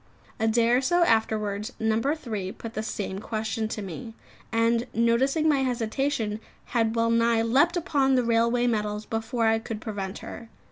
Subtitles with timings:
[0.39, 2.01] A day or so afterwards, No.
[2.01, 4.15] 3 put the same question to me,
[4.51, 6.39] and noticing my hesitation,
[6.73, 10.49] had well nigh leapt upon the railway metals before I could prevent her.